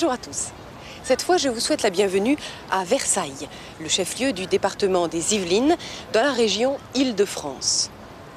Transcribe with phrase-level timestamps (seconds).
[0.00, 0.52] Bonjour à tous.
[1.04, 2.38] Cette fois, je vous souhaite la bienvenue
[2.70, 5.76] à Versailles, le chef-lieu du département des Yvelines,
[6.14, 7.90] dans la région Île-de-France.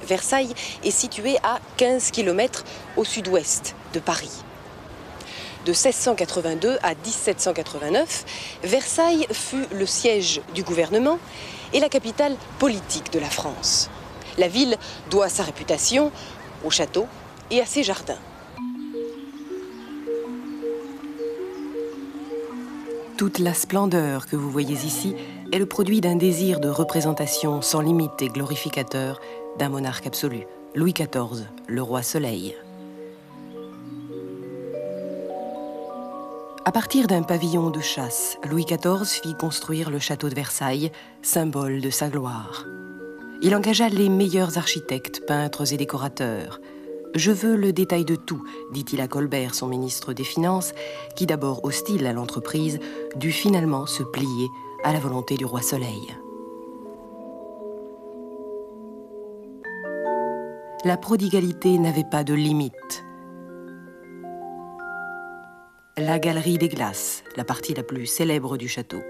[0.05, 0.53] Versailles
[0.84, 2.66] est situé à 15 km
[2.98, 4.44] au sud-ouest de Paris.
[5.66, 8.25] De 1682 à 1789,
[8.64, 11.17] Versailles fut le siège du gouvernement
[11.72, 13.89] et la capitale politique de la France.
[14.38, 14.75] La ville
[15.09, 16.11] doit sa réputation
[16.66, 17.08] au château
[17.52, 18.20] et à ses jardins.
[23.23, 25.16] Toute la splendeur que vous voyez ici
[25.53, 29.21] est le produit d'un désir de représentation sans limite et glorificateur
[29.57, 32.53] d'un monarque absolu, Louis XIV, le roi Soleil.
[36.65, 41.80] À partir d'un pavillon de chasse, Louis XIV fit construire le château de Versailles, symbole
[41.80, 42.65] de sa gloire.
[43.41, 46.59] Il engagea les meilleurs architectes, peintres et décorateurs.
[47.16, 50.73] Je veux le détail de tout, dit-il à Colbert, son ministre des Finances,
[51.16, 52.80] qui d'abord hostile à l'entreprise,
[53.16, 54.47] dut finalement se plier
[54.83, 56.16] à la volonté du roi Soleil.
[60.86, 63.05] La prodigalité n'avait pas de limite.
[65.98, 69.02] La galerie des glaces, la partie la plus célèbre du château.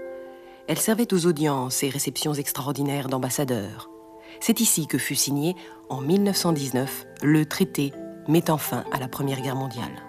[0.68, 3.88] Elle servait aux audiences et réceptions extraordinaires d'ambassadeurs.
[4.40, 5.56] C'est ici que fut signé,
[5.88, 7.92] en 1919, le traité
[8.28, 10.02] mettant fin à la Première Guerre mondiale.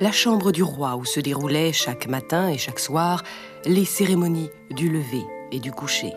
[0.00, 3.22] La chambre du roi où se déroulaient chaque matin et chaque soir
[3.64, 6.12] les cérémonies du lever et du coucher.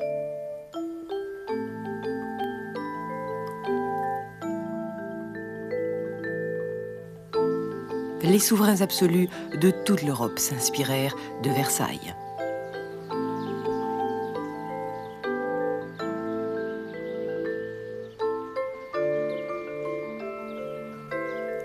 [8.23, 9.29] Les souverains absolus
[9.61, 12.15] de toute l'Europe s'inspirèrent de Versailles.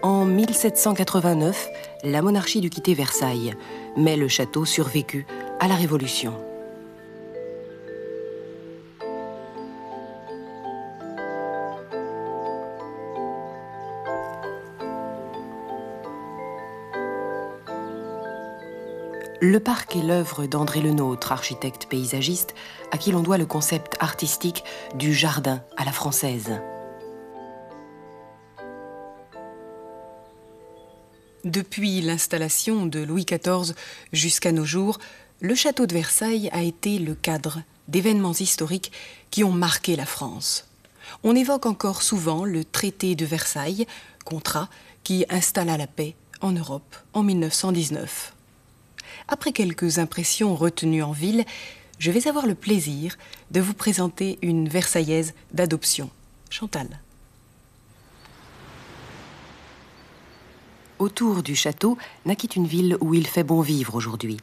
[0.02, 1.68] En 1789,
[2.04, 3.54] la monarchie dut quitter Versailles,
[3.98, 5.26] mais le château survécut
[5.58, 6.32] à la Révolution.
[19.42, 22.54] Le parc est l'œuvre d'André Lenôtre, architecte paysagiste,
[22.90, 26.58] à qui l'on doit le concept artistique du jardin à la française.
[31.44, 33.74] Depuis l'installation de Louis XIV
[34.12, 34.98] jusqu'à nos jours,
[35.40, 38.92] le château de Versailles a été le cadre d'événements historiques
[39.30, 40.68] qui ont marqué la France.
[41.24, 43.86] On évoque encore souvent le traité de Versailles,
[44.24, 44.68] contrat
[45.02, 48.34] qui installa la paix en Europe en 1919.
[49.28, 51.46] Après quelques impressions retenues en ville,
[51.98, 53.16] je vais avoir le plaisir
[53.50, 56.10] de vous présenter une Versaillaise d'adoption,
[56.50, 57.00] Chantal.
[61.00, 61.96] Autour du château
[62.26, 64.36] naquit une ville où il fait bon vivre aujourd'hui.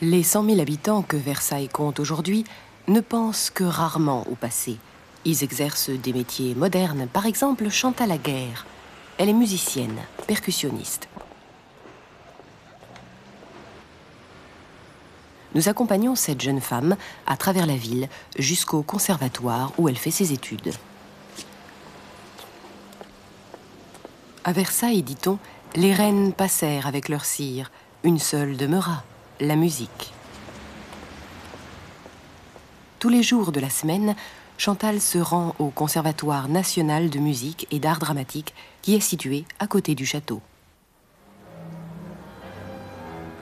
[0.00, 2.44] Les 100 000 habitants que Versailles compte aujourd'hui
[2.86, 4.76] ne pensent que rarement au passé.
[5.24, 8.66] Ils exercent des métiers modernes, par exemple Chantal Laguerre.
[9.18, 9.98] Elle est musicienne,
[10.28, 11.08] percussionniste.
[15.56, 16.96] Nous accompagnons cette jeune femme
[17.26, 20.72] à travers la ville jusqu'au conservatoire où elle fait ses études.
[24.46, 25.40] À Versailles, dit-on,
[25.74, 27.72] les reines passèrent avec leur cire.
[28.04, 29.02] Une seule demeura,
[29.40, 30.12] la musique.
[33.00, 34.14] Tous les jours de la semaine,
[34.56, 39.66] Chantal se rend au Conservatoire national de musique et d'art dramatique qui est situé à
[39.66, 40.40] côté du château.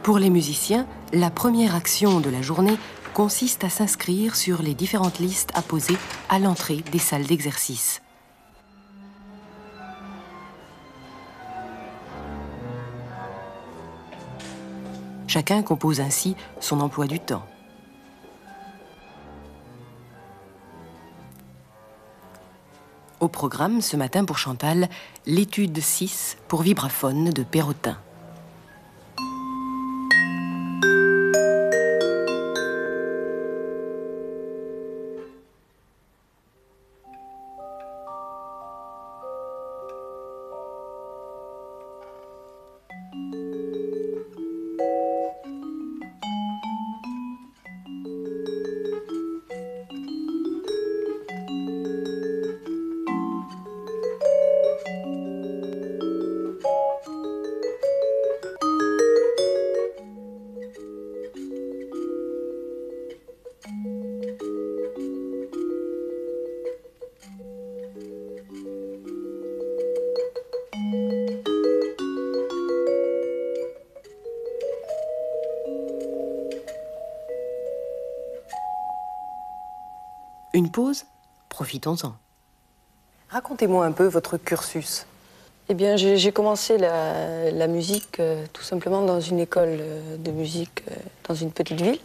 [0.03, 2.79] Pour les musiciens, la première action de la journée
[3.13, 5.99] consiste à s'inscrire sur les différentes listes apposées
[6.31, 8.01] à l'entrée des salles d'exercice.
[15.35, 17.45] Chacun compose ainsi son emploi du temps.
[23.19, 24.89] Au programme ce matin pour Chantal,
[25.27, 27.99] l'étude 6 pour vibraphone de Perrotin.
[80.75, 81.05] Pause
[81.51, 82.17] Profitons-en.
[83.29, 85.07] Racontez-moi un peu votre cursus.
[85.69, 90.83] Eh bien, j'ai commencé la, musique euh, tout simplement dans une école euh, de musique
[90.91, 90.95] euh,
[91.29, 92.01] dans une petite ville.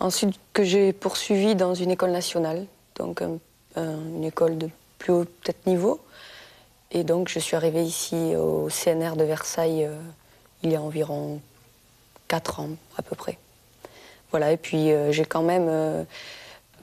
[0.00, 2.66] Ensuite, que j'ai poursuivi dans une école nationale,
[2.96, 3.22] donc
[3.76, 4.68] une école de
[4.98, 6.00] plus haut peut-être niveau.
[6.90, 9.88] Et donc, je suis arrivée ici au CNR de Versailles
[10.62, 11.40] il y a environ
[12.28, 13.38] 4 ans à peu près.
[14.32, 16.06] Voilà, et puis j'ai quand même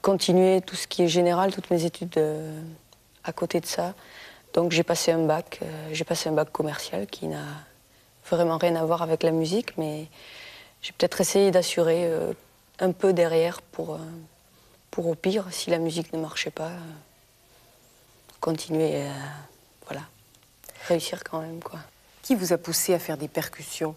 [0.03, 2.21] continué tout ce qui est général, toutes mes études
[3.23, 3.95] à côté de ça.
[4.53, 7.45] Donc j'ai passé un bac, euh, j'ai passé un bac commercial qui n'a
[8.29, 10.07] vraiment rien à voir avec la musique, mais
[10.81, 12.33] j'ai peut-être essayé d'assurer euh,
[12.79, 13.99] un peu derrière pour, euh,
[14.97, 16.71] au pire, si la musique ne marchait pas,
[18.39, 19.07] continuer,
[19.85, 20.01] voilà,
[20.87, 21.79] réussir quand même quoi.
[22.21, 23.95] Qui vous a poussé à faire des percussions?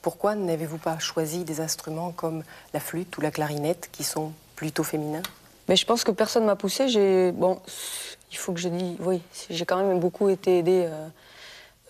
[0.00, 4.84] Pourquoi n'avez-vous pas choisi des instruments comme la flûte ou la clarinette qui sont plutôt
[4.84, 5.22] féminins?
[5.68, 6.88] Mais je pense que personne m'a poussé.
[6.88, 7.60] J'ai bon,
[8.30, 11.08] il faut que je dise, oui, j'ai quand même beaucoup été aidée euh,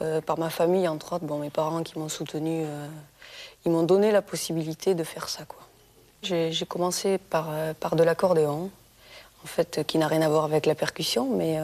[0.03, 2.87] euh, par ma famille, entre autres, bon, mes parents qui m'ont soutenue, euh,
[3.65, 5.43] ils m'ont donné la possibilité de faire ça.
[6.23, 8.71] J'ai, commencé par, par de l'accordéon,
[9.45, 11.61] en fait, qui n'a rien à voir avec la percussion, mais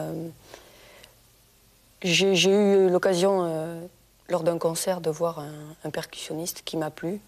[2.01, 3.81] j'ai, eu l'occasion,
[4.29, 5.43] lors d'un concert, de voir
[5.83, 7.19] un, percussionniste qui m'a plu.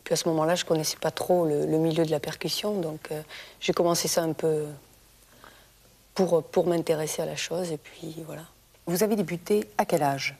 [0.00, 2.20] Et puis à ce moment-là, je ne connaissais pas trop le, le, milieu de la
[2.20, 3.10] percussion, donc
[3.60, 4.64] j'ai commencé ça un peu
[6.14, 7.70] pour, pour m'intéresser à la chose.
[7.70, 8.42] Et puis voilà.
[8.86, 10.36] Vous avez débuté à quel âge?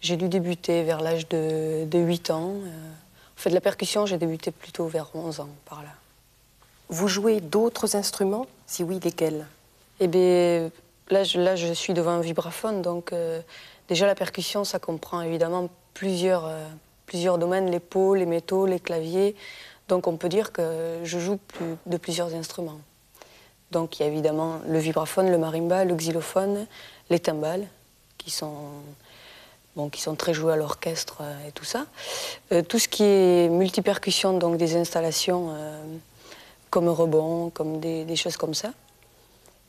[0.00, 2.52] J'ai dû débuter vers l'âge de, de, 8 ans.
[2.52, 5.90] Euh, en fait, de la percussion, j'ai débuté plutôt vers 11 ans, par là.
[6.88, 8.46] Vous jouez d'autres instruments?
[8.66, 9.46] Si oui, lesquels?
[10.00, 10.70] Eh bien,
[11.10, 13.40] là je, là, je suis devant un vibraphone, donc euh,
[13.88, 16.66] déjà la percussion, ça comprend évidemment plusieurs, euh,
[17.10, 19.34] plusieurs domaines, les peaux, les métaux, les claviers.
[19.88, 21.40] Donc on peut dire que je joue
[21.86, 22.78] de plusieurs instruments.
[23.72, 26.68] Donc il y a évidemment le vibraphone, le marimba, le xylophone,
[27.10, 27.66] les timbales,
[28.16, 28.54] qui sont,
[29.74, 31.86] bon, qui sont très joués à l'orchestre euh, et tout ça.
[32.52, 35.82] Euh, tout ce qui est multipercussion, donc des installations euh,
[36.70, 38.70] comme rebond, comme des, choses comme ça.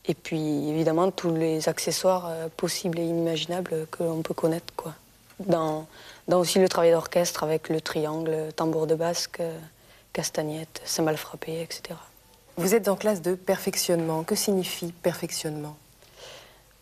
[0.05, 4.71] Et puis évidemment tous les accessoires possibles et inimaginables que l'on peut connaître.
[4.75, 4.93] Quoi.
[5.47, 5.87] Dans,
[6.27, 9.41] dans aussi le travail d'orchestre avec le triangle, tambour de basque,
[10.13, 11.95] castagnette, cymbale frappée, etc.
[12.57, 14.23] Vous êtes en classe de perfectionnement.
[14.23, 15.75] Que signifie perfectionnement?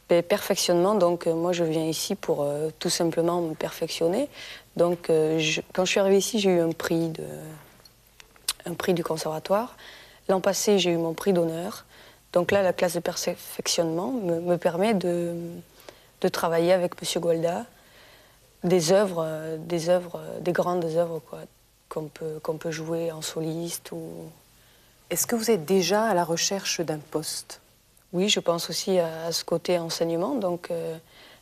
[0.09, 4.27] Ben, Perfectionnement, donc euh, moi je viens ici pour euh, tout simplement me perfectionner.
[4.75, 5.39] Donc euh,
[5.73, 7.23] quand je suis arrivée ici, j'ai eu un prix, de,
[8.65, 9.77] un prix du conservatoire.
[10.27, 11.85] L'an passé, j'ai eu mon prix d'honneur.
[12.33, 15.35] Donc là, la classe de perfectionnement me, permet de,
[16.21, 17.21] de, travailler avec M.
[17.21, 17.65] Gualda
[18.63, 21.21] des œuvres, des œuvres, des grandes œuvres
[21.87, 24.29] qu'on peut, qu'on peut jouer en soliste ou
[25.09, 27.61] est-ce que vous êtes déjà à la recherche d'un poste?
[28.13, 30.35] Oui, je pense aussi à, ce côté enseignement.
[30.35, 30.95] Donc euh,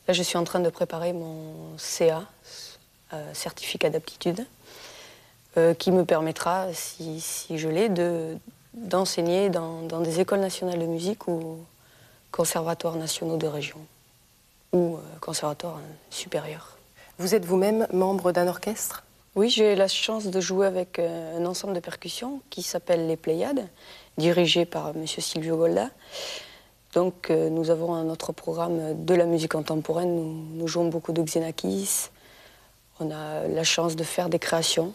[0.07, 2.23] là, je suis en train de préparer mon CA,
[3.13, 4.45] euh, certificat d'aptitude,
[5.57, 7.21] euh, qui me permettra, si,
[7.57, 7.89] je l'ai,
[8.73, 11.57] d'enseigner dans, dans, des écoles nationales de musique ou
[12.31, 13.79] conservatoires nationaux de région
[14.71, 16.76] ou conservatoires supérieurs.
[17.19, 19.03] Vous êtes vous-même membre d'un orchestre?
[19.33, 23.15] Oui, j'ai la chance de jouer avec euh, un ensemble de percussions qui s'appelle les
[23.15, 23.67] Pléiades,
[24.19, 25.07] dirigé par M.
[25.07, 25.89] Silvio Golda.
[26.93, 30.15] Donc euh, nous avons un autre programme de la musique contemporaine,
[30.55, 32.09] nous, jouons beaucoup de Xenakis,
[32.99, 34.93] on a la chance de faire des créations.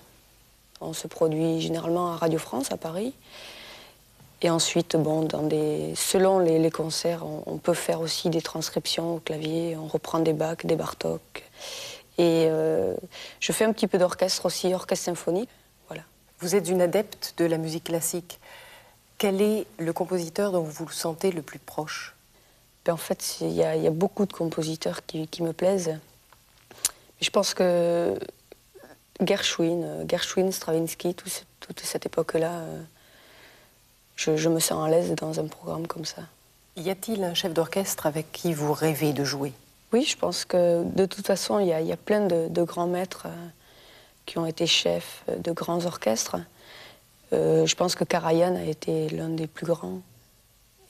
[0.80, 3.14] On se produit généralement à Radio France, à Paris.
[4.42, 5.92] Et ensuite, bon, dans des...
[5.96, 10.32] selon les, concerts, on, on, peut faire aussi des transcriptions au clavier, on reprend des
[10.32, 11.44] Bach, des Bartok.
[12.22, 12.94] Et euh,
[13.40, 15.48] je fais un petit peu d'orchestre aussi, orchestre symphonique.
[15.88, 16.04] Voilà.
[16.38, 18.38] Vous êtes une adepte de la musique classique.
[19.18, 22.14] Quel est le compositeur dont vous vous sentez le plus proche?
[22.84, 25.98] Ben, En fait, il y, a beaucoup de compositeurs qui, me plaisent.
[27.20, 28.16] Je pense que
[29.20, 32.82] Gershwin, euh, Gershwin, Stravinsky, toute cette époque-là, euh,
[34.14, 36.22] je, je me sens à l'aise dans un programme comme ça.
[36.76, 39.52] Y a-t-il un chef d'orchestre avec qui vous rêvez de jouer?
[39.92, 43.48] Oui, je pense que de toute façon, il y, a, plein de, grands maîtres euh,
[44.24, 46.36] qui ont été chefs de grands orchestres.
[47.32, 50.00] Euh, je pense que Karajan a été l'un des plus grands.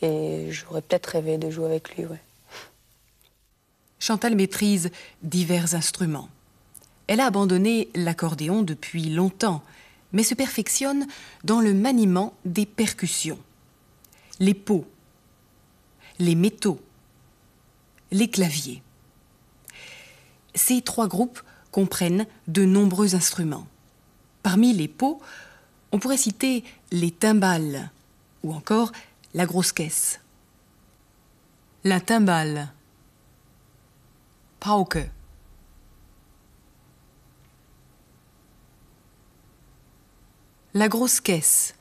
[0.03, 2.07] Et j'aurais peut-être rêvé de jouer avec lui,
[3.99, 4.91] Chantal maîtrise
[5.23, 6.29] divers instruments.
[7.07, 9.63] Elle a abandonné l'accordéon depuis longtemps,
[10.13, 11.07] mais se perfectionne
[11.45, 13.39] dans le maniement des percussions.
[14.39, 14.87] Les pots,
[16.19, 16.81] les métaux,
[18.11, 18.83] les claviers.
[20.55, 21.41] Ces trois groupes
[21.71, 23.67] comprennent de nombreux instruments.
[24.43, 25.21] Parmi les pots,
[25.93, 27.91] on pourrait citer les timbales
[28.43, 28.93] ou encore
[29.35, 30.21] la grosse caisse.
[31.85, 32.73] La timbale.
[34.61, 35.11] Pauke.
[40.75, 41.75] La grosse caisse.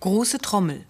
[0.00, 0.84] Große Trommel.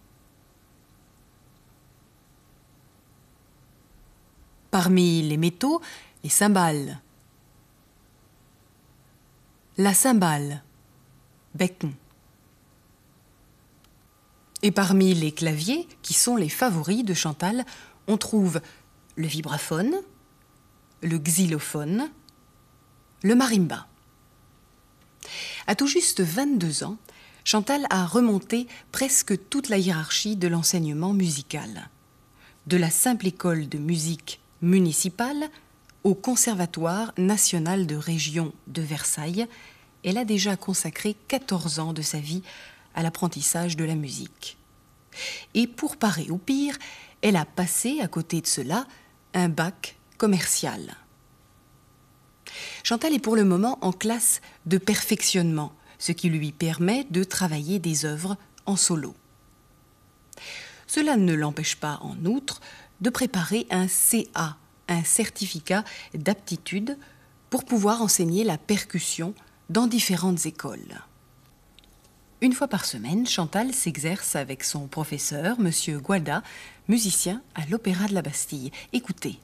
[4.78, 5.80] Parmi les métaux,
[6.22, 7.00] les cymbales.
[9.78, 10.62] La cymbale.
[11.54, 11.94] Becken.
[14.60, 17.64] Et parmi les claviers, qui sont les favoris de Chantal,
[18.06, 18.60] on trouve
[19.14, 19.94] le vibraphone,
[21.00, 22.10] le xylophone,
[23.22, 23.86] le marimba.
[25.66, 26.98] À tout juste 22 ans,
[27.44, 31.88] Chantal a remonté presque toute la hiérarchie de l'enseignement musical.
[32.66, 35.48] De la simple école de musique municipale
[36.04, 39.46] au Conservatoire national de région de Versailles,
[40.04, 42.42] elle a déjà consacré 14 ans de sa vie
[42.94, 44.56] à l'apprentissage de la musique.
[45.54, 46.78] Et pour parer au pire,
[47.22, 48.86] elle a passé à côté de cela
[49.34, 50.96] un bac commercial.
[52.84, 57.78] Chantal est pour le moment en classe de perfectionnement, ce qui lui permet de travailler
[57.78, 59.14] des œuvres en solo.
[60.86, 62.60] Cela ne l'empêche pas, en outre,
[63.00, 64.56] de préparer un CA,
[64.88, 65.84] un certificat
[66.14, 66.96] d'aptitude,
[67.50, 69.34] pour pouvoir enseigner la percussion
[69.70, 71.00] dans différentes écoles.
[72.42, 75.70] Une fois par semaine, Chantal s'exerce avec son professeur, M.
[76.00, 76.42] Gualda,
[76.86, 78.70] musicien à l'Opéra de la Bastille.
[78.92, 79.38] Écoutez.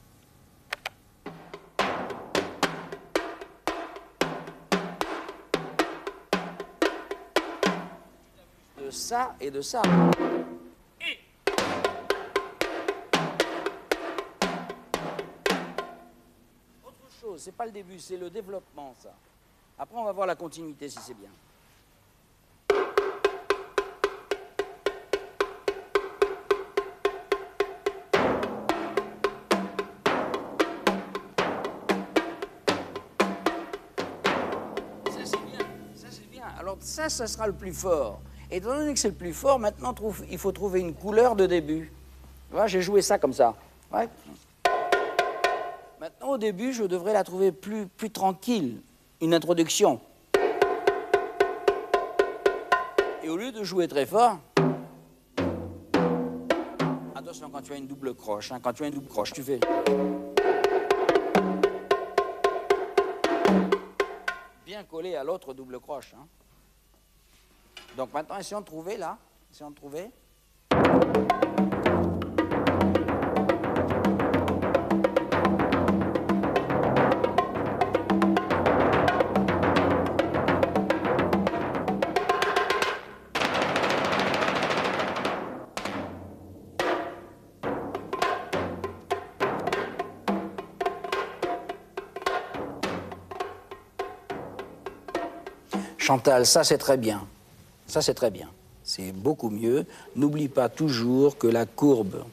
[8.77, 9.81] De ça et de ça.
[17.43, 19.13] C'est pas le début, c'est le développement, ça.
[19.77, 21.29] Après, on va voir la continuité si c'est bien.
[35.11, 36.45] Ça, c'est bien.
[36.57, 38.21] Alors, ça, ça sera le plus fort.
[38.49, 39.93] Et étant donné que c'est le plus fort, maintenant,
[40.31, 41.91] il faut trouver une couleur de début.
[42.51, 43.53] Vois, j'ai joué ça comme ça.
[43.91, 44.07] Ouais.
[46.33, 48.81] Au début, je devrais la trouver plus, plus tranquille.
[49.21, 50.01] Une introduction.
[53.21, 54.39] Et au lieu de jouer très fort,
[57.13, 59.43] attention quand tu as une double croche, hein, quand tu as une double croche, tu
[59.43, 59.59] fais.
[64.65, 66.15] Bien collé à l'autre double croche.
[66.17, 66.25] hein.
[67.95, 69.19] Donc maintenant, essayons de trouver là.
[69.51, 70.09] Essayons de trouver.
[96.03, 97.25] Chantal, ça c'est très bien.
[97.87, 98.49] Ça c'est très bien.
[98.83, 99.85] C'est beaucoup mieux.
[100.17, 102.25] N'oublie pas toujours que la courbe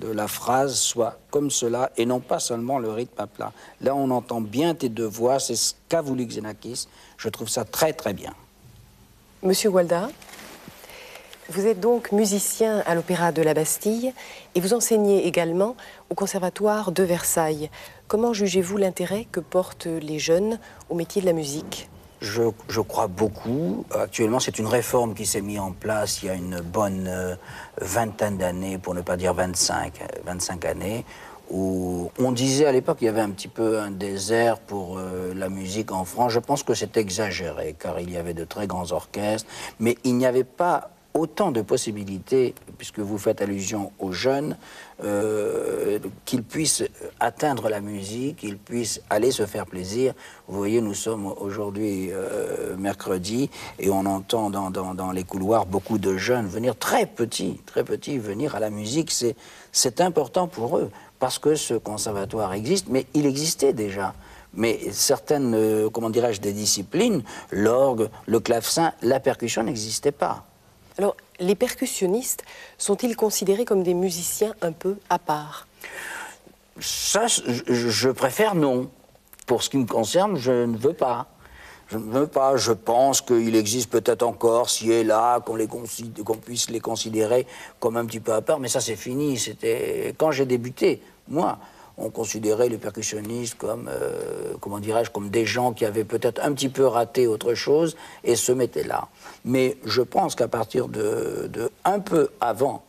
[0.00, 3.52] de la phrase soit comme cela et non pas seulement le rythme à plat.
[3.80, 6.88] Là, on entend bien tes deux voix, c'est ce qu'a voulu Xenakis.
[7.16, 8.34] Je trouve ça très très bien.
[9.44, 10.08] Monsieur Walda,
[11.50, 14.12] vous êtes donc musicien à l'Opéra de la Bastille
[14.56, 15.76] et vous enseignez également
[16.10, 17.70] au Conservatoire de Versailles.
[18.08, 20.58] Comment jugez-vous l'intérêt que portent les jeunes
[20.90, 21.88] au métier de la musique?
[22.24, 23.84] Je, crois beaucoup.
[23.92, 27.36] Actuellement, c'est une réforme qui s'est mise en place il y a une bonne euh,
[27.80, 31.04] vingtaine d'années, pour ne pas dire 25, euh, 25 années,
[31.50, 35.34] où on disait à l'époque qu'il y avait un petit peu un désert pour euh,
[35.34, 36.32] la musique en France.
[36.32, 40.16] Je pense que c'est exagéré, car il y avait de très grands orchestres, mais il
[40.16, 44.56] n'y avait pas autant de possibilités, puisque vous faites allusion aux jeunes,
[45.04, 46.82] euh, qu'ils puissent
[47.20, 50.12] atteindre la musique, qu'ils puissent aller se faire plaisir.
[50.48, 56.16] Vous voyez, nous sommes aujourd'hui euh, mercredi et on entend dans, les couloirs beaucoup de
[56.16, 59.12] jeunes venir très petits, très petits, venir à la musique.
[59.12, 60.90] C'est, important pour eux
[61.20, 64.14] parce que ce conservatoire existe, mais il existait déjà.
[64.52, 70.44] Mais certaines, euh, comment dirais-je, des disciplines, l'orgue, le clavecin, la percussion n'existaient pas.
[70.98, 72.44] Alors, les percussionnistes
[72.78, 75.66] sont-ils considérés comme des musiciens un peu à part?
[76.80, 78.90] Ça, je, préfère non.
[79.46, 81.26] Pour ce qui me concerne, je ne veux pas.
[81.88, 82.56] Je ne veux pas.
[82.56, 87.46] Je pense qu'il existe peut-être encore, ci et là, qu'on puisse les considérer
[87.78, 89.38] comme un petit peu à part, mais ça, c'est fini.
[89.38, 91.58] C'était quand j'ai débuté, moi.
[91.96, 96.52] On considérait les percussionnistes comme, euh, comment dirais-je, comme des gens qui avaient peut-être un
[96.52, 99.08] petit peu raté autre chose et se mettaient là.
[99.44, 101.50] Mais je pense qu'à partir de,
[101.84, 102.84] un peu avant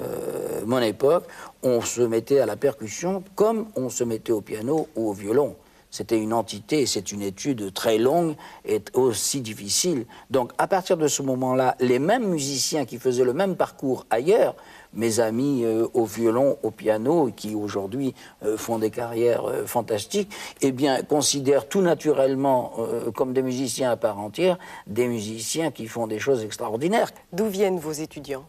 [0.00, 1.24] euh, mon époque,
[1.62, 5.56] on se mettait à la percussion comme on se mettait au piano ou au violon.
[5.94, 8.34] C'était une entité, c'est une étude très longue
[8.64, 10.06] et aussi difficile.
[10.28, 14.56] Donc à partir de ce moment-là, les mêmes musiciens qui faisaient le même parcours ailleurs,
[14.92, 18.12] mes amis euh, au violon, au piano, qui aujourd'hui
[18.44, 20.32] euh, font des carrières euh, fantastiques,
[20.62, 22.72] eh bien considèrent tout naturellement
[23.14, 24.58] comme des musiciens à part entière,
[24.88, 27.12] des musiciens qui font des choses extraordinaires.
[27.32, 28.44] D'où viennent vos étudiants?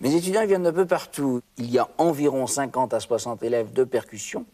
[0.00, 1.42] Mes étudiants viennent d'un peu partout.
[1.58, 4.44] Il y a environ 50 à 60 élèves de percussion,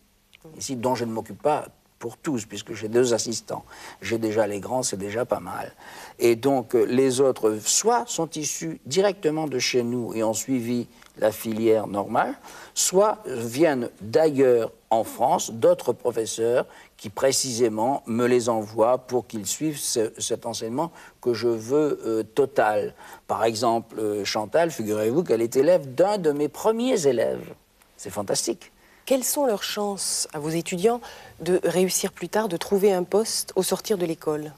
[0.59, 1.69] ici, dont je ne m'occupe pas
[2.03, 3.65] pour tous, puisque j'ai deux assistants.
[4.01, 5.73] J'ai déjà les grands, c'est déjà pas mal.
[6.19, 10.89] Et donc, euh, les autres, soit sont issus directement de chez nous et ont suivi
[11.19, 12.35] la filière normale,
[12.75, 16.67] soit viennent d'ailleurs en France, d'autres professeurs
[16.97, 20.91] qui précisément me les envoient pour qu'ils suivent cet enseignement
[21.21, 22.95] que je veux euh, total.
[23.29, 27.55] Par exemple, euh, Chantal, figurez-vous qu'elle est élève d'un de mes premiers élèves.
[27.97, 28.73] C'est fantastique.
[29.05, 31.01] Quelles sont leurs chances à vos étudiants
[31.41, 34.53] de réussir plus tard, de trouver un poste au sortir de l'école?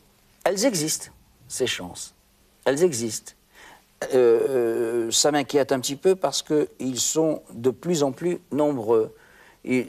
[0.45, 1.09] Elles existent,
[1.49, 2.15] ces chances.
[2.67, 3.33] Elles existent.
[4.13, 9.15] Euh, euh, ça m'inquiète un petit peu parce qu'ils sont de plus en plus nombreux.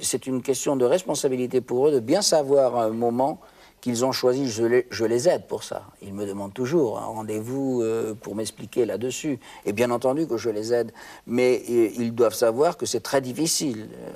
[0.01, 3.41] C'est une question de responsabilité pour eux de bien savoir à un moment
[3.85, 5.83] qu'ils ont choisi, je les, aide pour ça.
[6.01, 9.37] Ils me demandent toujours un rendez-vous euh, pour m'expliquer là-dessus.
[9.63, 10.91] Et bien entendu que je les aide,
[11.27, 13.87] mais euh, ils doivent savoir que c'est très difficile.
[13.93, 14.11] Euh,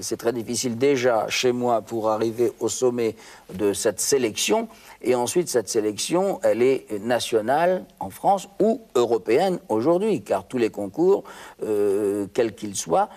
[0.00, 3.14] c'est très difficile déjà chez moi pour arriver au sommet
[3.52, 4.66] de cette sélection.
[5.00, 10.70] Et ensuite, cette sélection, elle est nationale en France ou européenne aujourd'hui, car tous les
[10.70, 11.22] concours,
[11.60, 13.08] quels qu'ils soient,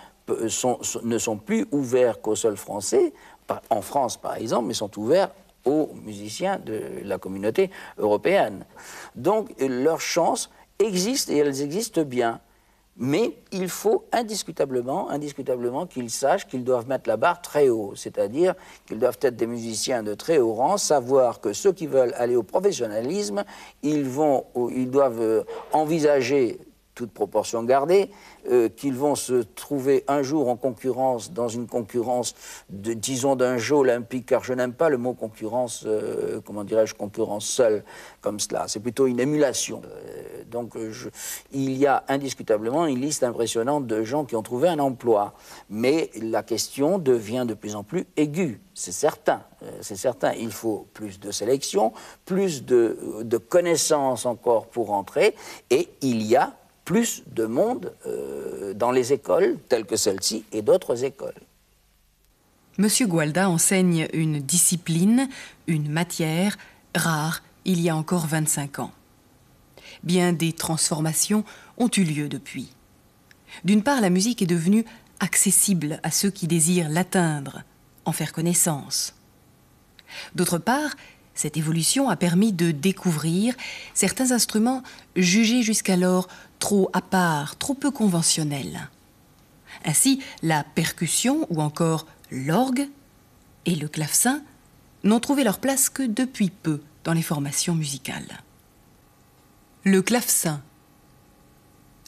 [1.03, 3.13] ne sont plus ouverts qu'aux seuls Français,
[3.71, 5.29] en France par exemple, mais sont ouverts
[5.67, 8.65] aux musiciens de la communauté européenne.
[9.15, 10.49] Donc leurs chances
[10.80, 12.39] existent et elles existent bien.
[12.99, 18.56] Mais il faut indiscutablement, indiscutablement qu'ils sachent qu'ils doivent mettre la barre très haut, c'est-à-dire
[18.88, 22.36] qu'ils doivent être des musiciens de très haut rang, savoir que ceux qui veulent aller
[22.36, 23.43] au professionnalisme,
[23.84, 26.58] ils, vont, ils doivent euh, envisager
[26.97, 28.10] toute proportion gardée,
[28.49, 32.33] euh, qu'ils vont se trouver un jour en concurrence, dans une concurrence,
[32.69, 37.45] disons, d'un jeu olympique, car je n'aime pas le mot concurrence, euh, comment dirais-je, concurrence
[37.45, 37.83] seule,
[38.21, 38.67] comme cela.
[38.67, 39.83] C'est plutôt une émulation.
[39.86, 40.75] Euh, donc,
[41.51, 45.36] il y a indiscutablement une liste impressionnante de gens qui ont trouvé un emploi.
[45.69, 49.43] Mais la question devient de plus en plus aiguë, c'est certain.
[49.81, 50.33] c'est certain.
[50.33, 51.93] Il faut plus de sélection,
[52.25, 55.36] plus de connaissances encore pour entrer,
[55.69, 56.55] et il y a
[56.88, 61.36] plus de monde euh, dans les écoles telles que celle-ci et d'autres écoles.
[62.78, 65.28] Monsieur Gualda enseigne une discipline,
[65.67, 66.58] une matière
[66.95, 68.93] rare il y a encore 25 ans.
[70.04, 71.43] Bien des transformations
[71.78, 72.69] ont eu lieu depuis.
[73.65, 74.86] D'une part, la musique est devenue
[75.19, 77.63] accessible à ceux qui désirent l'atteindre,
[78.06, 79.13] en faire connaissance.
[80.36, 80.91] D'autre part,
[81.38, 83.56] cette évolution a permis de découvrir
[83.93, 84.82] certains instruments
[85.15, 88.89] jugés jusqu'alors trop à part, trop peu conventionnels.
[89.86, 92.89] Ainsi, la percussion ou encore l'orgue
[93.67, 94.41] et le clavecin
[95.04, 98.41] n'ont trouvé leur place que depuis peu dans les formations musicales.
[99.84, 100.63] Le clavecin,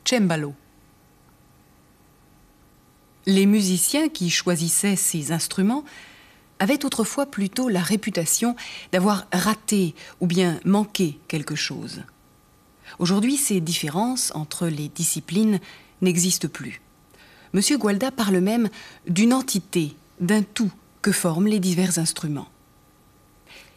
[0.04, 0.56] cembalo.
[3.28, 5.84] Les musiciens qui choisissaient ces instruments
[6.60, 8.56] avait autrefois plutôt la réputation
[8.92, 12.04] d'avoir raté ou bien manqué quelque chose.
[13.00, 15.60] Aujourd'hui, ces différences entre les disciplines
[16.02, 16.82] n'existent plus.
[17.54, 17.62] M.
[17.78, 18.70] Gualda parle même
[19.08, 22.50] d'une entité, d'un tout que forment les divers instruments.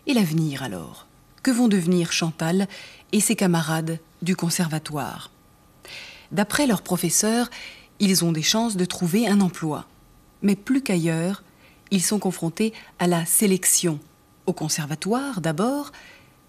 [0.07, 1.07] Et l'avenir alors?
[1.42, 2.68] Que vont devenir Chantal
[3.12, 5.31] et ses camarades du conservatoire?
[6.31, 7.51] D'après leurs professeurs,
[7.99, 9.87] ils ont des chances de trouver un emploi.
[10.42, 11.42] Mais plus qu'ailleurs,
[11.92, 14.00] ils sont confrontés à la sélection,
[14.46, 15.92] au conservatoire d'abord,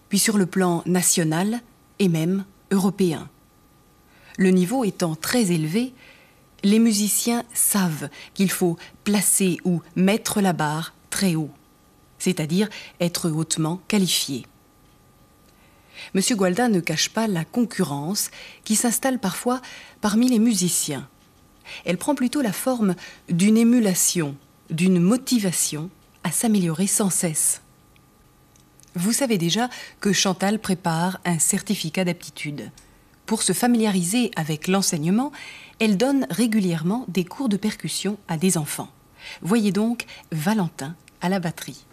[0.09, 1.59] puis sur le plan national
[1.99, 3.29] et même européen.
[4.37, 5.93] Le niveau étant très élevé,
[6.63, 11.51] les musiciens savent qu'il faut placer ou mettre la barre très haut,
[12.19, 12.69] c'est-à-dire
[13.01, 14.45] être hautement qualifié.
[16.15, 16.21] M.
[16.31, 18.31] Gualda ne cache pas la concurrence
[18.63, 19.61] qui s'installe parfois
[19.99, 21.07] parmi les musiciens.
[21.83, 22.95] Elle prend plutôt la forme
[23.29, 24.37] d'une émulation
[24.73, 25.89] d'une motivation
[26.23, 27.61] à s'améliorer sans cesse.
[28.95, 29.69] Vous savez déjà
[30.01, 32.71] que Chantal prépare un certificat d'aptitude.
[33.25, 35.31] Pour se familiariser avec l'enseignement,
[35.79, 38.89] elle donne régulièrement des cours de percussion à des enfants.
[39.41, 41.85] Voyez donc Valentin à la batterie.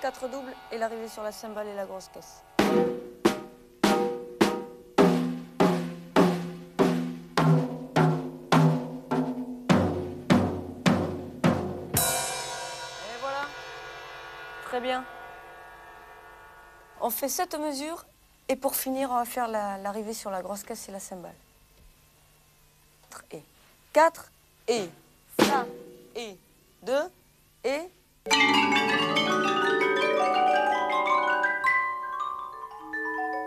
[0.00, 2.42] 4 doubles et l'arrivée sur la cymbale et la grosse caisse.
[2.60, 2.64] Et
[13.20, 13.46] voilà.
[14.64, 15.04] Très bien.
[17.00, 18.04] On fait cette mesure
[18.48, 21.34] et pour finir, on va faire l'arrivée la, sur la grosse caisse et la cymbale.
[23.10, 23.42] 4 et
[23.92, 24.30] 4
[24.68, 24.90] et
[25.38, 25.66] ça
[26.14, 26.36] et
[26.82, 26.92] 2
[27.64, 27.90] et...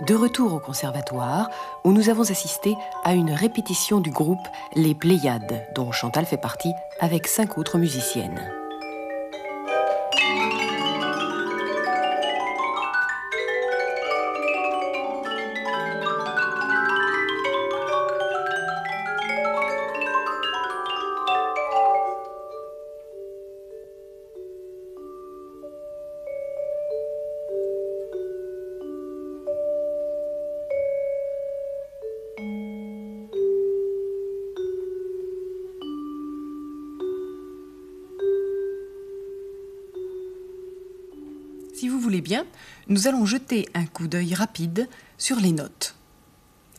[0.07, 1.49] De retour au conservatoire,
[1.83, 6.71] où nous avons assisté à une répétition du groupe Les Pléiades, dont Chantal fait partie
[7.01, 8.39] avec cinq autres musiciennes.
[41.79, 42.45] Si vous voulez bien,
[42.89, 45.95] nous allons jeter un coup d'œil rapide sur les notes.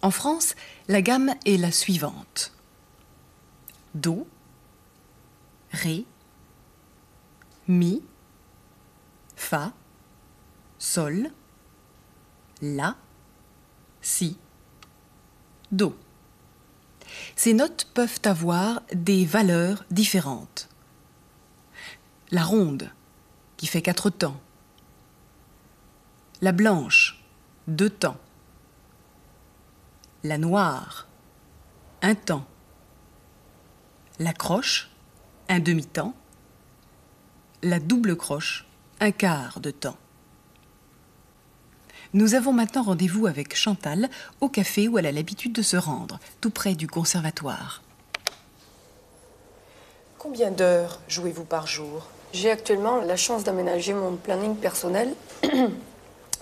[0.02, 0.54] En France,
[0.88, 2.52] la gamme est la suivante.
[3.94, 4.26] Do,
[5.72, 6.04] Ré,
[7.66, 8.02] Mi,
[9.36, 9.72] Fa,
[10.78, 11.30] Sol,
[12.60, 12.94] La,
[14.02, 14.36] Si,
[15.72, 15.96] Do.
[17.36, 20.68] Ces notes peuvent avoir des valeurs différentes.
[22.30, 22.90] La ronde,
[23.56, 24.38] qui fait quatre temps.
[26.42, 27.22] La blanche,
[27.68, 28.16] deux temps.
[30.24, 31.06] La noire,
[32.00, 32.46] un temps.
[34.18, 34.90] La croche,
[35.50, 36.14] un demi-temps.
[37.62, 38.66] La double croche,
[39.00, 39.98] un quart de temps.
[42.14, 44.08] Nous avons maintenant rendez-vous avec Chantal
[44.40, 47.82] au café où elle a l'habitude de se rendre, tout près du conservatoire.
[50.16, 52.08] Combien d'heures jouez-vous par jour?
[52.32, 55.14] J'ai actuellement la chance d'aménager mon planning personnel.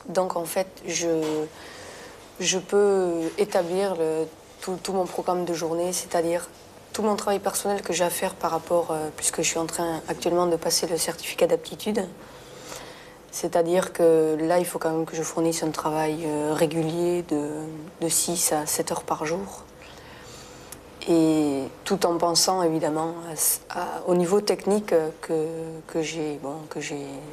[0.08, 3.96] Donc en fait, je, peux établir
[4.60, 6.48] tout mon programme de journée, c'est-à-dire
[6.92, 9.66] tout mon travail personnel que j'ai à faire par rapport, euh, puisque je suis en
[9.66, 12.04] train actuellement de passer le certificat d'aptitude.
[13.30, 17.50] C'est-à-dire que là, il faut quand même que je fournisse un travail euh, régulier de,
[18.00, 19.64] de 6 à 7 heures par jour.
[21.10, 23.14] Et tout en pensant évidemment
[24.06, 24.92] au niveau technique
[25.22, 25.46] que,
[25.86, 26.56] que j'ai bon,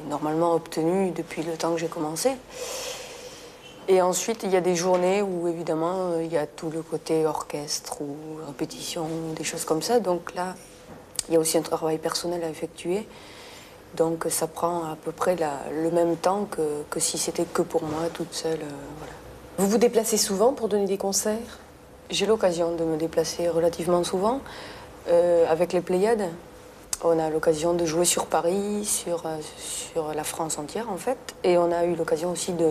[0.08, 2.30] normalement obtenu depuis le temps que j'ai commencé.
[3.88, 7.26] Et ensuite, il y a des journées où évidemment il y a tout le côté
[7.26, 10.00] orchestre ou répétition, des choses comme ça.
[10.00, 10.54] Donc là,
[11.28, 13.06] il y a aussi un travail personnel à effectuer.
[13.94, 15.36] Donc ça prend à peu près
[15.70, 18.62] le même temps que, que si c'était que pour moi, toute seule.
[18.62, 19.06] euh.
[19.58, 21.58] Vous vous déplacez souvent pour donner des concerts?
[22.10, 24.40] J'ai l'occasion de me déplacer relativement souvent
[25.08, 26.28] euh, avec les Pléiades.
[27.02, 31.18] On a l'occasion de jouer sur Paris, sur, euh, sur la France entière en fait.
[31.42, 32.70] Et on a eu l'occasion aussi de,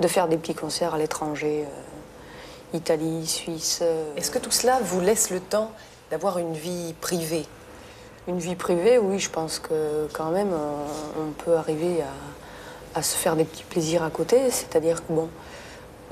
[0.00, 3.80] de faire des petits concerts à l'étranger, euh, Italie, Suisse.
[3.82, 5.70] euh, Est-ce que tout cela vous laisse le temps
[6.10, 7.46] d'avoir une vie privée?
[8.28, 13.02] Une vie privée, oui, je pense que quand même on, on peut arriver à, à
[13.02, 14.50] se faire des petits plaisirs à côté.
[14.50, 15.30] C'est-à-dire que bon,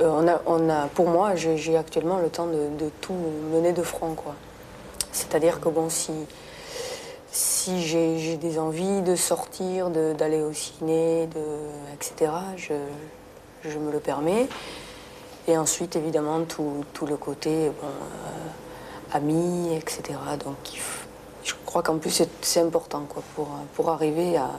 [0.01, 3.15] euh, on a, pour moi, j'ai actuellement le temps de, tout
[3.53, 4.35] mener de front, quoi.
[5.13, 6.13] C'est-à-dire que bon, si,
[7.31, 11.43] si j'ai des envies de sortir, d'aller au ciné, de,
[11.95, 12.75] etc., je,
[13.65, 14.49] je me le permets.
[15.49, 20.19] Et ensuite, évidemment, tout, tout le côté bon, euh, amis, etc.
[20.45, 20.57] Donc,
[21.45, 22.11] je crois qu'en plus,
[22.43, 24.51] c'est- important quoi, pour, pour arriver à,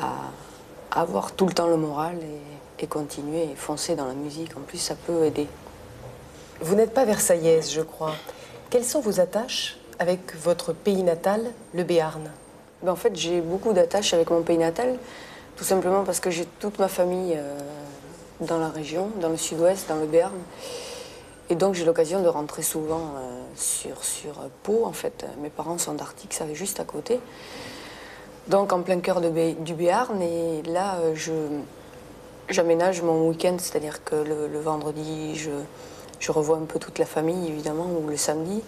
[0.00, 2.16] à avoir tout le temps le moral
[2.82, 4.56] et continuer et foncer dans la musique.
[4.56, 5.46] En plus, ça peut aider.
[6.60, 8.14] Vous n'êtes pas versaillaise, je crois.
[8.68, 11.42] Quelles sont vos attaches avec votre pays natal,
[11.74, 12.30] le Béarn?
[12.82, 14.98] Ben, en fait, j'ai beaucoup d'attaches avec mon pays natal,
[15.56, 17.58] tout simplement parce que j'ai toute ma famille euh,
[18.40, 20.38] dans la région, dans le sud-ouest, dans le Béarn.
[21.50, 25.26] Et donc, j'ai l'occasion de rentrer souvent euh, sur, sur Pau, en fait.
[25.42, 27.20] Mes parents sont d'Artic, ça juste à côté.
[28.46, 30.22] Donc, en plein cœur de du Béarn.
[30.22, 31.32] Et là, euh, je,
[32.50, 37.86] j'aménage mon week-end, c'est-à-dire que le, vendredi, je, revois un peu toute la famille, évidemment,
[37.86, 38.62] ou le samedi.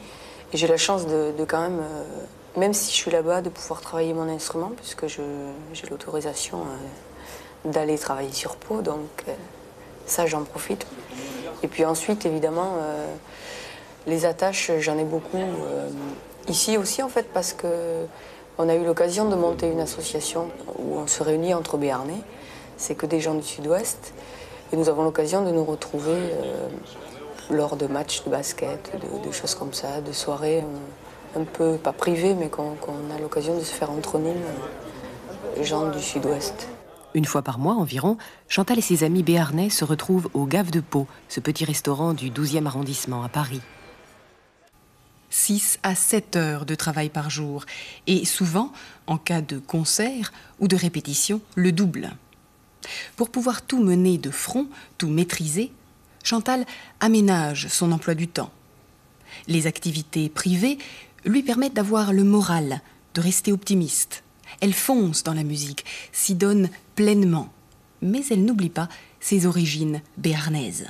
[0.52, 3.80] Et j'ai la chance de, quand même, euh, même si je suis là-bas, de pouvoir
[3.80, 5.22] travailler mon instrument, puisque j'ai
[5.90, 8.82] l'autorisation euh, d'aller travailler sur peau.
[8.82, 9.32] Donc euh,
[10.06, 10.86] ça, j'en profite.
[11.62, 12.74] Et puis ensuite, évidemment,
[14.08, 15.38] les attaches, j'en ai beaucoup
[16.48, 17.68] ici aussi, en fait, parce que
[18.58, 22.20] on a eu l'occasion de monter une association où on se réunit entre Béarnais.
[22.82, 24.12] C'est que des gens du Sud-Ouest.
[24.72, 26.18] Et nous avons l'occasion de nous retrouver
[27.48, 28.90] lors de matchs de basket,
[29.24, 32.72] de, choses comme ça, de soirées euh, un peu, pas privées, mais qu'on
[33.14, 34.34] a l'occasion de se faire entre nous,
[35.56, 36.68] les gens du sud-ouest.
[37.14, 38.16] Une fois par mois environ,
[38.48, 42.32] Chantal et ses amis béarnais se retrouvent au Gave de Pau, ce petit restaurant du
[42.32, 43.60] 12e arrondissement à Paris.
[45.30, 47.64] 6 à 7 heures de travail par jour,
[48.08, 48.72] et souvent,
[49.06, 52.10] en cas de concert ou de répétition, le double.
[53.16, 54.66] Pour pouvoir tout mener de front,
[54.98, 55.72] tout maîtriser,
[56.24, 56.64] Chantal
[57.00, 58.52] aménage son emploi du temps.
[59.48, 60.78] Les activités privées
[61.24, 62.80] lui permettent d'avoir le moral,
[63.14, 64.22] de rester optimiste.
[64.60, 67.52] Elle fonce dans la musique, s'y donne pleinement,
[68.02, 68.88] mais elle n'oublie pas
[69.20, 70.86] ses origines béarnaises.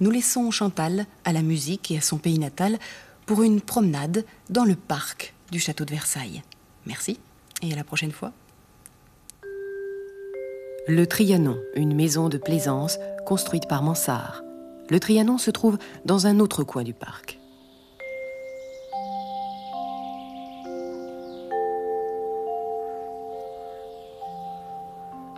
[0.00, 2.78] Nous laissons Chantal à la musique et à son pays natal
[3.26, 6.42] pour une promenade dans le parc du château de Versailles.
[6.86, 7.18] Merci
[7.62, 8.32] et à la prochaine fois.
[10.88, 14.42] Le Trianon, une maison de plaisance construite par Mansart.
[14.90, 17.38] Le Trianon se trouve dans un autre coin du parc.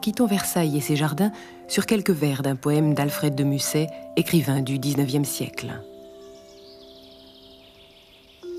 [0.00, 1.30] Quittons Versailles et ses jardins
[1.68, 5.78] sur quelques vers d'un poème d'Alfred de Musset, écrivain du XIXe siècle.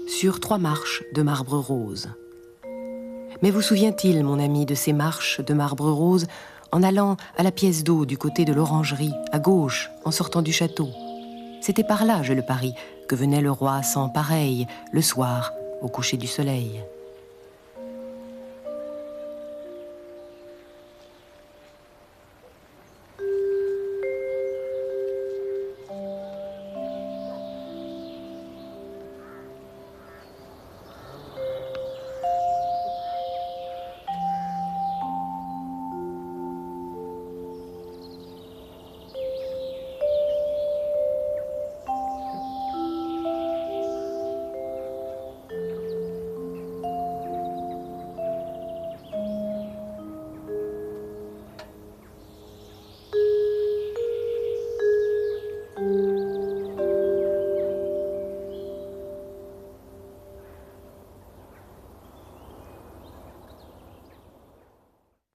[0.08, 2.10] Sur trois marches de marbre rose.
[3.42, 6.28] Mais vous souvient-il, mon ami, de ces marches de marbre rose
[6.72, 10.52] en allant à la pièce d'eau du côté de l'orangerie, à gauche, en sortant du
[10.52, 10.90] château.
[11.62, 12.74] C'était par là, je le parie,
[13.08, 16.84] que venait le roi sans pareil, le soir, au coucher du soleil.